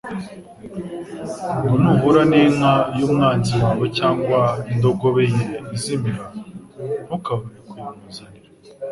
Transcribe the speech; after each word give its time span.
ngo: 1.65 1.73
«Nuhura 1.81 2.21
n'inka 2.31 2.73
y'umwanzi 2.97 3.53
wawe 3.63 3.85
cyangwa 3.97 4.39
indogobe 4.71 5.23
ye 5.33 5.43
izimira, 5.75 6.25
ntukabure 7.05 7.57
kuyimuzanira. 7.67 8.49